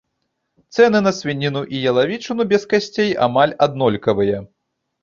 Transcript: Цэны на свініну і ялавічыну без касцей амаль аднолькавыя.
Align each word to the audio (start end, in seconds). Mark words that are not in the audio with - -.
Цэны 0.75 1.01
на 1.07 1.13
свініну 1.17 1.61
і 1.75 1.83
ялавічыну 1.93 2.49
без 2.55 2.63
касцей 2.73 3.17
амаль 3.29 3.57
аднолькавыя. 3.69 4.37